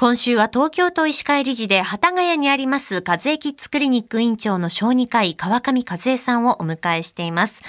[0.00, 7.62] 今週は東京都医師会理事で幡ヶ谷にあります和江キッズクリニック院長の小児科医川上和江さんをお迎えしています。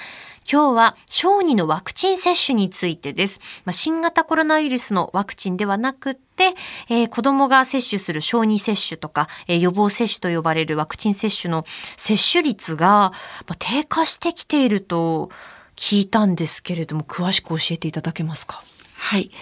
[0.48, 3.40] 今日は小児のワクチン接種についてです。
[3.64, 6.54] まあ、新型コロナウイルスのワクチンではなくて、
[6.88, 11.64] えー、子供が接種する小児接種とか、えー、予防接種と呼ばれるワクチン接種の
[11.96, 13.12] 接種率が、ま
[13.48, 15.30] あ、低下してきていると
[15.74, 18.62] 聞いたんですけれども、詳しく教えていただけますか？
[19.10, 19.32] はい。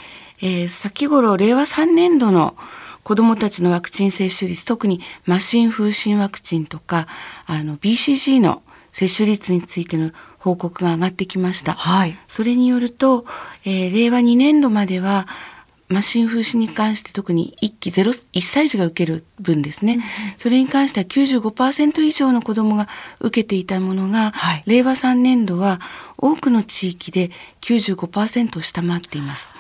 [0.40, 2.56] えー、先頃令和3年度の
[3.02, 7.06] 子どもたちのワクチン接種率特にマシン風疹ワクチンとか
[7.44, 11.74] あの BCG の接種率についての報告が上がってきました。
[11.74, 13.26] はい、それによると、
[13.66, 15.26] えー、令和2年度までは
[15.88, 20.02] マシン風疹に関して特に1期0 1歳児が受ける分ですね、うん、
[20.36, 22.88] それに関しては95%以上の子どもが
[23.20, 25.80] 受けていたものが、はい、令和3年度は
[26.18, 27.30] 多くの地域で
[27.62, 29.50] 95%を下回っています。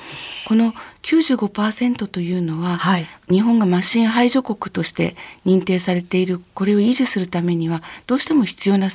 [0.46, 5.14] この95%というのは、はい、日本がマシン排除国として
[5.46, 8.88] 認定されているこれを維持するためにはどうしても必要な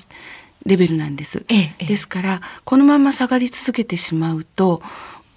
[0.66, 1.46] レベルなんです。
[1.50, 4.82] ええ、ですからこのまま下がり続けてしまうと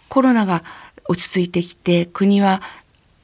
[0.09, 0.63] コロナが
[1.09, 2.63] 落ち着いてきて国は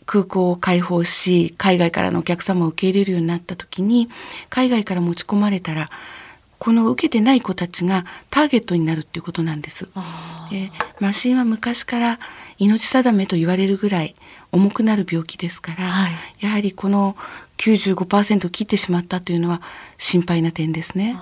[0.06, 4.08] 空港を開放し海外からのお客様を受け入れるようになった時に
[4.50, 5.91] 海外から持ち込まれたら
[6.58, 9.89] この受けてない子たちがターゲットになるっていうことなんです。
[10.50, 12.20] で麻疹は昔から
[12.58, 14.14] 命定めと言われるぐらい
[14.52, 17.17] 重くなる病気ですから、はい、やはりこの
[17.62, 19.62] 95%切ってしまったというのは
[19.96, 21.16] 心配な点ですね。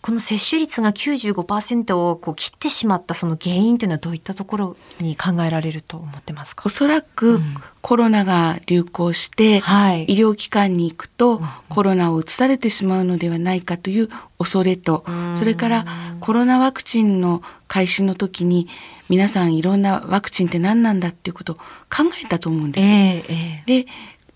[0.00, 6.64] この接種率が95%をこう切ってしまったその原因というのはどういったところに考えられると思ってますか？
[6.66, 7.40] おそらく、
[7.82, 15.84] コロナが流行して、はい、医療機関に行くと、コロナを移されてしまうのではないかという恐れと、それから
[16.20, 18.68] コロナワクチンの開始の時に
[19.08, 22.86] 皆さんいろんなワクチンって何なんだっていうことを考えたと思うんです。
[22.86, 23.86] えーえー、で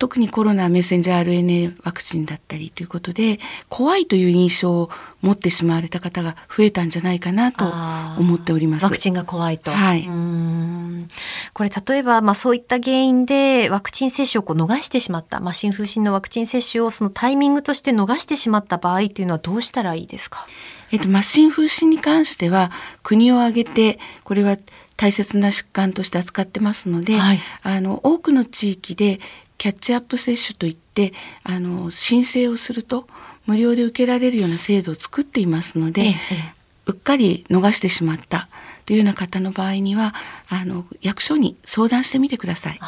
[0.00, 7.66] 特にコロナメッセンジャー RNA ワクチンだったりということで怖いという印象を持ってしまわれた方が増えたんじゃないかなと
[8.18, 8.84] 思っております。
[8.84, 9.70] ワクチンが怖いと。
[9.70, 10.08] はい。
[11.52, 20.46] これ例えば、まあそういった原因でワクチン接種をこう逃してしまった、まあ新風疹のワクチン接種をそのタイミングとして逃してしまった場合というのはどうしたらいいですか？
[20.92, 22.72] えっと、マシン風疹に関しては
[23.02, 24.56] 国を挙げてこれは
[24.96, 29.20] 大切な疾患として扱ってますので、はい、あの多くの地域で
[29.60, 31.12] キャッチアップ接種といって
[31.44, 33.06] あの申請をすると
[33.44, 36.14] 無料で受けられるような制度を作っていますので、ええ、
[36.86, 38.48] うっかり逃してしまった
[38.86, 40.14] というような方の場合には
[40.48, 42.80] あの役所に相談してみてください。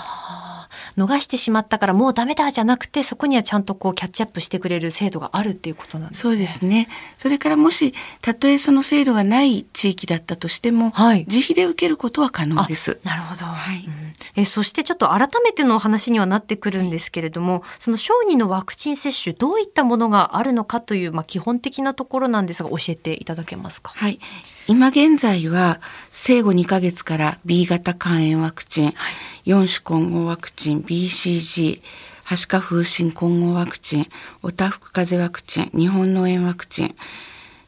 [0.96, 6.22] 逃してしまったからもうダメだじゃなくてそこにはちゃんとこうキャッチアップしてくれる制度があるっていうことなんですね。
[6.22, 6.88] そうですね。
[7.16, 12.98] それからもしたとえその制度がない地域だったとしても、はい、自費で受けることは可能です。
[13.04, 13.44] なるほど。
[13.44, 13.92] はい、うん、
[14.36, 23.92] えそしてちょっと改めての話にはなってくるんですけれども、その小児のワクチン接種どういったものがあるのかというまあ基本的なところなんですが教えていただけますか？
[23.94, 24.18] はい。
[24.68, 25.80] 今現在は
[26.10, 29.10] 生後2ヶ月から B 型肝炎ワクチン、は
[29.44, 31.80] い、4種混合ワクチン BCG
[32.24, 34.06] はしか風疹混合ワクチン
[34.42, 36.94] おたふく風邪ワクチン日本脳炎ワクチン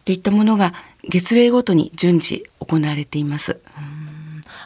[0.04, 0.72] といったものが
[1.08, 3.60] 月齢ごとに順次行われています。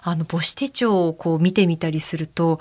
[0.03, 2.61] あの母子手帳をこう見てみたりすると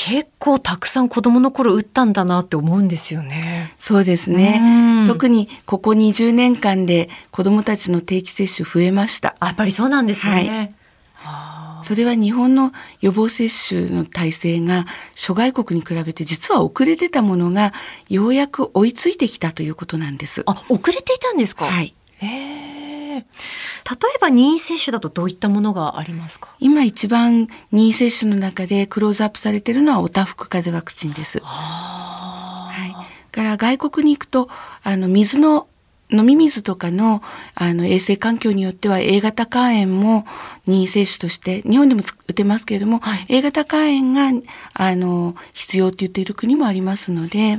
[0.00, 3.74] 結構たくさん子供の頃打ったんだなって思うんですよね。
[3.78, 5.04] そうですね。
[5.08, 9.34] 特にここ20年間で子供たちの定期接種増えました。
[9.42, 10.72] やっぱりそうなんですね。
[11.14, 14.86] はい、それは日本の予防接種の体制が
[15.16, 17.72] 諸外国に比べて実は遅れてたものが
[18.08, 20.44] ようやく追いついてきたということなんです。
[20.46, 21.64] あ、遅れていたんですか？
[21.64, 21.92] はい。
[22.18, 22.26] へ
[22.74, 22.77] え。
[23.18, 23.24] 例
[24.16, 26.54] えば任意接種だとどういったものがありますか？
[26.60, 31.40] 今一番任意接種の中でクローズアップされているのはおたふく風邪ワクチンです。
[31.42, 33.32] はい。
[33.32, 34.48] から外国に行くと
[34.82, 35.68] あの水の
[36.10, 37.22] 飲み水とかの
[37.54, 40.24] あの衛生環境によっては A 型肝炎も
[40.66, 44.42] 任意接種として日本でも打てますけれども、はい、A 型肝炎が
[44.72, 47.58] あの必要と言っている国もありますので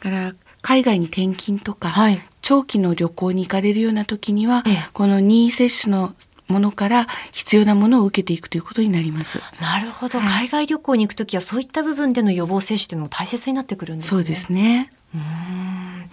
[0.00, 6.14] から海外に転勤とか、はい、長期の旅行に行かれるような時には、ええ、この任意接種の
[6.46, 9.40] ものから必要なものを受けていくということになります。
[9.60, 14.10] なるほど、はい、海外旅行に行くときはそういった部分での予防接種というのも大切になってくるんですね。
[14.10, 14.90] そうですね。
[15.12, 16.08] うん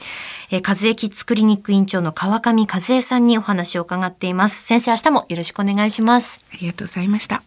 [0.50, 4.64] えー、和江キッズクリニック院長の川上和江さんにお話を伺っています。
[4.64, 6.42] 先生、明日もよろしくお願いします。
[6.52, 7.44] ありがとうございました。